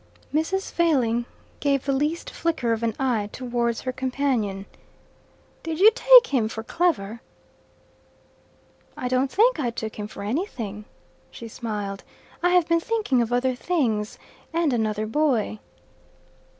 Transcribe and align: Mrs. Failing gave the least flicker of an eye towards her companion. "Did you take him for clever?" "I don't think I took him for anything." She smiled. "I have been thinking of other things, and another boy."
Mrs. 0.33 0.71
Failing 0.71 1.27
gave 1.59 1.85
the 1.85 1.93
least 1.93 2.31
flicker 2.31 2.73
of 2.73 2.81
an 2.81 2.95
eye 2.99 3.29
towards 3.31 3.81
her 3.81 3.91
companion. 3.91 4.65
"Did 5.61 5.79
you 5.79 5.91
take 5.93 6.25
him 6.33 6.49
for 6.49 6.63
clever?" 6.63 7.21
"I 8.97 9.07
don't 9.07 9.29
think 9.29 9.59
I 9.59 9.69
took 9.69 9.99
him 9.99 10.07
for 10.07 10.23
anything." 10.23 10.85
She 11.29 11.47
smiled. 11.47 12.03
"I 12.41 12.49
have 12.49 12.67
been 12.67 12.79
thinking 12.79 13.21
of 13.21 13.31
other 13.31 13.53
things, 13.53 14.17
and 14.51 14.73
another 14.73 15.05
boy." 15.05 15.59